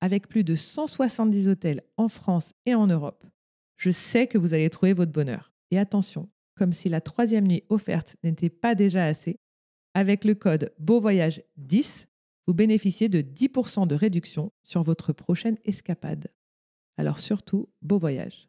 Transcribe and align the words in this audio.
Avec 0.00 0.28
plus 0.28 0.44
de 0.44 0.54
170 0.54 1.48
hôtels 1.48 1.82
en 1.96 2.08
France 2.08 2.52
et 2.64 2.74
en 2.74 2.86
Europe, 2.86 3.26
je 3.76 3.90
sais 3.90 4.26
que 4.26 4.38
vous 4.38 4.54
allez 4.54 4.70
trouver 4.70 4.94
votre 4.94 5.12
bonheur. 5.12 5.52
Et 5.70 5.78
attention, 5.78 6.28
comme 6.56 6.72
si 6.72 6.88
la 6.88 7.00
troisième 7.00 7.46
nuit 7.46 7.64
offerte 7.68 8.16
n'était 8.24 8.50
pas 8.50 8.74
déjà 8.74 9.04
assez, 9.04 9.38
avec 9.94 10.24
le 10.24 10.34
code 10.34 10.72
Beauvoyage 10.78 11.42
10, 11.56 12.06
vous 12.46 12.54
bénéficiez 12.54 13.08
de 13.08 13.20
10% 13.20 13.86
de 13.86 13.94
réduction 13.94 14.52
sur 14.62 14.82
votre 14.82 15.12
prochaine 15.12 15.58
escapade. 15.64 16.28
Alors 16.96 17.20
surtout, 17.20 17.68
beau 17.82 17.98
voyage. 17.98 18.48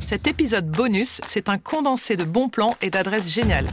Cet 0.00 0.26
épisode 0.26 0.70
bonus, 0.70 1.20
c'est 1.28 1.48
un 1.48 1.58
condensé 1.58 2.16
de 2.16 2.24
bons 2.24 2.48
plans 2.48 2.74
et 2.80 2.90
d'adresses 2.90 3.30
géniales. 3.30 3.68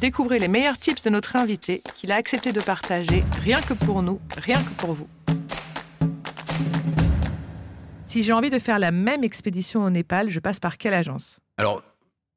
Découvrez 0.00 0.38
les 0.38 0.48
meilleurs 0.48 0.78
tips 0.78 1.02
de 1.02 1.10
notre 1.10 1.36
invité 1.36 1.82
qu'il 1.96 2.12
a 2.12 2.16
accepté 2.16 2.52
de 2.52 2.60
partager 2.60 3.24
rien 3.40 3.60
que 3.60 3.74
pour 3.74 4.02
nous, 4.02 4.20
rien 4.36 4.62
que 4.62 4.74
pour 4.80 4.92
vous. 4.92 5.08
Si 8.12 8.22
j'ai 8.22 8.34
envie 8.34 8.50
de 8.50 8.58
faire 8.58 8.78
la 8.78 8.90
même 8.90 9.24
expédition 9.24 9.84
au 9.84 9.88
Népal, 9.88 10.28
je 10.28 10.38
passe 10.38 10.60
par 10.60 10.76
quelle 10.76 10.92
agence? 10.92 11.40
Alors, 11.56 11.82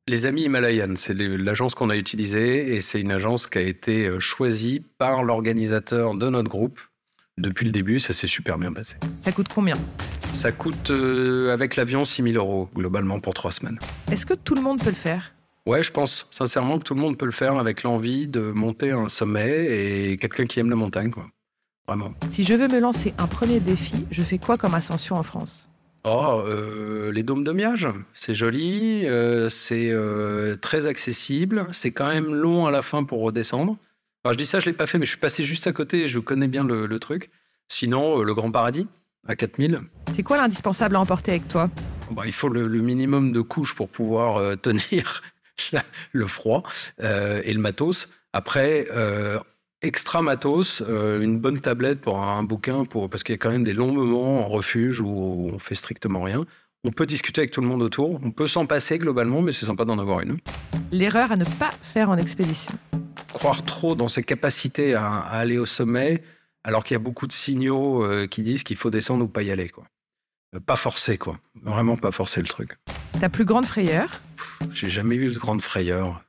les 0.08 0.26
Amis 0.26 0.44
Himalayan, 0.44 0.94
c'est 0.96 1.14
l'agence 1.14 1.76
qu'on 1.76 1.90
a 1.90 1.98
utilisée 1.98 2.74
et 2.74 2.80
c'est 2.80 3.02
une 3.02 3.12
agence 3.12 3.46
qui 3.46 3.58
a 3.58 3.62
été 3.62 4.06
euh, 4.06 4.22
choisie 4.22 4.86
par 4.98 5.24
l'organisateur 5.24 6.16
de 6.16 6.30
notre 6.30 6.48
groupe. 6.48 6.80
Depuis 7.38 7.66
le 7.66 7.74
début, 7.74 8.00
ça 8.00 8.14
s'est 8.14 8.26
super 8.26 8.58
bien 8.58 8.72
passé. 8.72 8.96
Ça 9.24 9.34
coûte 9.34 9.50
combien? 9.54 9.76
Ça 10.32 10.54
coûte 10.54 10.92
euh, 10.92 11.52
avec 11.52 11.76
l'avion 11.76 12.06
6 12.06 12.24
000 12.24 12.36
euros 12.36 12.70
globalement 12.74 13.20
pour 13.20 13.34
trois 13.34 13.52
semaines. 13.52 13.78
Est-ce 14.10 14.26
que 14.26 14.34
tout 14.34 14.56
le 14.56 14.62
monde 14.62 14.82
peut 14.82 14.92
le 14.92 14.96
faire? 14.96 15.34
Ouais, 15.66 15.84
je 15.84 15.92
pense 15.92 16.30
sincèrement 16.32 16.80
que 16.80 16.86
tout 16.86 16.96
le 16.96 17.02
monde 17.02 17.18
peut 17.18 17.26
le 17.26 17.34
faire 17.34 17.58
avec 17.58 17.84
l'envie 17.84 18.30
de 18.30 18.40
monter 18.40 18.92
un 18.92 19.10
sommet 19.10 19.66
et 19.66 20.16
quelqu'un 20.16 20.46
qui 20.46 20.62
aime 20.62 20.70
la 20.70 20.78
montagne, 20.78 21.12
quoi. 21.12 21.28
Vraiment. 21.88 22.14
Si 22.32 22.44
je 22.44 22.54
veux 22.54 22.68
me 22.68 22.80
lancer 22.80 23.14
un 23.18 23.28
premier 23.28 23.60
défi, 23.60 24.06
je 24.10 24.24
fais 24.24 24.40
quoi 24.40 24.58
comme 24.58 24.74
ascension 24.74 25.16
en 25.16 25.24
France? 25.24 25.68
Oh, 26.08 26.44
euh, 26.46 27.12
les 27.12 27.24
dômes 27.24 27.44
de 27.44 27.52
Miage, 27.52 27.88
c'est 28.14 28.36
joli, 28.36 29.08
euh, 29.08 29.50
c'est 29.50 29.90
euh, 29.90 30.56
très 30.56 30.86
accessible, 30.86 31.68
c'est 31.72 31.92
quand 31.92 32.08
même 32.08 32.34
long 32.34 32.68
à 32.68 32.72
la 32.72 32.84
fin 32.84 33.04
pour 33.04 33.22
redescendre. 33.22 33.76
Je 34.24 34.36
dis 34.36 34.46
ça, 34.46 34.60
je 34.60 34.68
l'ai 34.68 34.74
pas 34.74 34.86
fait, 34.86 35.00
mais 35.00 35.06
je 35.06 35.12
suis 35.12 35.20
passé 35.20 35.44
juste 35.44 35.66
à 35.66 35.72
côté, 35.72 36.06
je 36.08 36.20
connais 36.20 36.48
bien 36.48 36.64
le, 36.64 37.00
truc. 37.00 37.32
Sinon, 37.70 38.22
le 38.22 38.34
Grand 38.36 38.52
Paradis, 38.52 38.88
à 39.28 39.36
4000. 39.36 39.82
C'est 40.16 40.22
quoi 40.22 40.38
l'indispensable 40.38 40.96
à 40.96 41.00
emporter 41.00 41.32
avec 41.32 41.48
toi? 41.48 41.72
Bah, 42.12 42.24
Il 42.26 42.34
faut 42.34 42.50
le, 42.50 42.68
minimum 42.68 43.32
de 43.32 43.42
couches 43.42 43.74
pour 43.74 43.90
pouvoir 43.90 44.58
tenir 44.62 45.24
le 46.12 46.28
froid 46.28 46.62
et 47.00 47.54
le 47.54 47.60
matos. 47.60 48.10
Après, 48.34 48.88
extra 49.86 50.22
matos, 50.22 50.84
euh, 50.88 51.22
une 51.22 51.40
bonne 51.40 51.60
tablette 51.60 52.02
pour 52.02 52.20
un, 52.20 52.44
bouquin, 52.44 52.86
pour, 52.86 53.10
parce 53.10 53.24
qu'il 53.24 53.34
y 53.34 53.36
a 53.36 53.38
quand 53.38 53.52
même 53.52 53.64
des 53.64 53.74
longs 53.74 53.94
moments 53.94 54.42
en 54.44 54.48
refuge 54.48 55.00
où 55.00 55.52
on 55.54 55.60
fait 55.60 55.76
strictement 55.76 56.22
rien. 56.22 56.46
On 56.84 56.92
peut 56.92 57.06
discuter 57.06 57.42
avec 57.42 57.52
tout 57.52 57.62
le 57.62 57.68
monde 57.68 57.82
autour, 57.82 58.20
on 58.24 58.32
peut 58.32 58.48
s'en 58.48 58.66
passer 58.66 58.98
globalement, 58.98 59.42
mais 59.42 59.52
c'est 59.52 59.66
sympa 59.66 59.86
d'en 59.86 60.00
avoir 60.00 60.22
une. 60.22 60.38
L'erreur 60.92 61.32
à 61.32 61.36
ne 61.36 61.46
pas 61.46 61.72
faire 61.82 62.10
en 62.10 62.18
expédition. 62.18 62.74
Croire 63.34 63.64
trop 63.64 63.96
dans 63.96 64.08
ses 64.08 64.24
capacités 64.24 64.96
à, 64.96 65.20
aller 65.20 65.58
au 65.58 65.66
sommet, 65.66 66.24
alors 66.64 66.84
qu'il 66.84 66.96
y 66.96 67.00
a 67.00 67.04
beaucoup 67.04 67.28
de 67.28 67.34
signaux 67.34 68.04
euh, 68.04 68.28
qui 68.28 68.42
disent 68.42 68.64
qu'il 68.64 68.78
faut 68.78 68.90
descendre 68.90 69.26
ou 69.26 69.28
pas 69.28 69.44
y 69.44 69.52
aller. 69.52 69.70
Quoi. 69.70 69.86
Euh, 70.56 70.60
pas 70.60 70.76
forcer, 70.76 71.18
quoi. 71.18 71.40
Vraiment 71.62 71.98
pas 71.98 72.12
forcer 72.12 72.42
le 72.42 72.48
truc. 72.48 72.78
Ta 73.20 73.30
plus 73.30 73.46
grande 73.46 73.66
frayeur? 73.66 74.22
J'ai 74.72 74.90
jamais 74.90 75.16
eu 75.16 75.32
de 75.32 75.38
grande 75.38 75.62
frayeur. 75.62 76.25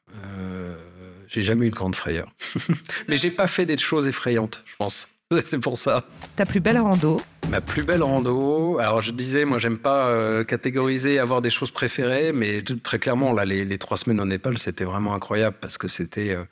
J'ai 1.28 1.42
jamais 1.42 1.66
eu 1.66 1.70
de 1.70 1.74
grande 1.74 1.96
frayeur. 1.96 2.32
Mais 3.08 3.16
j'ai 3.16 3.30
pas 3.30 3.46
fait 3.46 3.66
des 3.66 3.78
choses 3.78 4.08
effrayantes, 4.08 4.62
je 4.66 4.76
pense. 4.76 5.08
C'est 5.44 5.58
pour 5.58 5.76
ça. 5.76 6.04
Ta 6.36 6.46
plus 6.46 6.60
belle 6.60 6.78
rando 6.78 7.20
Ma 7.50 7.60
plus 7.60 7.82
belle 7.82 8.02
rando. 8.02 8.78
Alors 8.78 9.02
je 9.02 9.10
disais, 9.10 9.44
moi 9.44 9.58
j'aime 9.58 9.78
pas 9.78 10.08
euh, 10.08 10.44
catégoriser, 10.44 11.18
avoir 11.18 11.42
des 11.42 11.50
choses 11.50 11.70
préférées, 11.72 12.32
mais 12.32 12.62
très 12.82 12.98
clairement 12.98 13.32
là, 13.32 13.44
les, 13.44 13.78
trois 13.78 13.96
semaines 13.96 14.20
en 14.20 14.26
Népal, 14.26 14.58
c'était 14.58 14.84
vraiment 14.84 15.14
incroyable 15.14 15.56
parce 15.60 15.78
que 15.78 15.88
c'était 15.88 16.30
euh, 16.30 16.44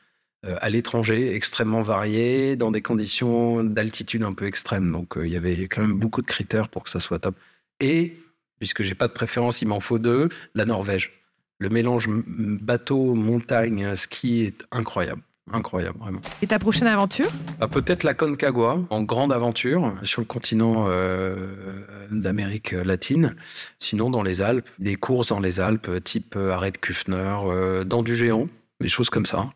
euh, 0.47 0.57
à 0.61 0.71
l'étranger, 0.71 1.35
extrêmement 1.35 1.83
varié, 1.83 2.57
dans 2.57 2.73
des 2.73 2.83
conditions 2.83 3.63
d'altitude 3.63 4.25
un 4.25 4.33
peu 4.33 4.47
extrêmes. 4.47 4.91
Donc 4.91 5.15
il 5.23 5.31
y 5.31 5.37
avait 5.37 5.69
quand 5.69 5.83
même 5.83 5.95
beaucoup 5.95 6.23
de 6.23 6.27
critères 6.27 6.69
pour 6.69 6.83
que 6.83 6.91
ça 6.91 6.99
soit 7.01 7.21
top. 7.21 7.37
Et 7.79 8.19
puisque 8.59 8.83
j'ai 8.83 8.95
pas 8.95 9.09
de 9.09 9.13
préférence, 9.13 9.63
il 9.63 9.69
m'en 9.69 9.81
faut 9.81 9.99
deux. 10.01 10.29
La 10.55 10.65
Norvège 10.65 11.24
le 11.59 11.69
mélange 11.69 12.09
bateau, 12.09 13.15
montagne, 13.15 13.97
ski 13.97 14.43
est 14.43 14.65
incroyable. 14.71 15.23
Incroyable, 15.53 15.99
vraiment. 15.99 16.21
Et 16.41 16.47
ta 16.47 16.59
prochaine 16.59 16.89
aventure? 16.89 17.27
Bah, 17.61 17.69
Peut-être 17.69 18.03
la 18.03 18.15
Concagua, 18.15 18.79
en 18.89 19.03
grande 19.03 19.31
aventure, 19.31 19.95
sur 20.03 20.23
le 20.23 20.27
continent 20.27 20.87
euh, 20.89 22.07
d'Amérique 22.11 22.73
latine. 22.73 23.37
Sinon, 23.79 24.09
dans 24.09 24.23
les 24.23 24.41
Alpes, 24.41 24.69
des 24.79 24.97
courses 24.97 25.29
dans 25.29 25.41
les 25.41 25.61
Alpes, 25.61 26.03
type 26.03 26.35
arrêt 26.37 26.71
de 26.71 26.79
Kufner, 26.79 27.37
euh, 27.45 27.85
dans 27.85 28.03
du 28.03 28.17
géant, 28.17 28.49
des 28.81 28.89
choses 28.89 29.11
comme 29.11 29.27
ça. 29.27 29.53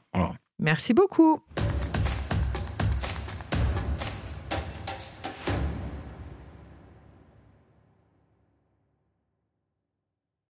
Merci 0.59 0.93
beaucoup. 0.93 1.41